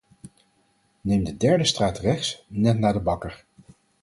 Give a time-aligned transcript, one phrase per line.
[1.01, 3.41] Neem de derde straat rechts, net na de bakker.